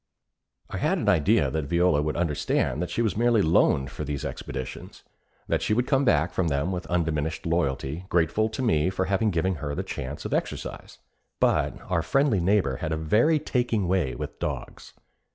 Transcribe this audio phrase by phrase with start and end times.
[0.71, 4.25] I had an idea that Viola would understand that she was merely loaned for these
[4.25, 5.03] expeditions;
[5.47, 9.29] that she would come back from them with undiminished loyalty, grateful to me for having
[9.29, 10.97] given her a chance for exercise.
[11.39, 14.93] But our friendly neighbor had a very taking way with dogs.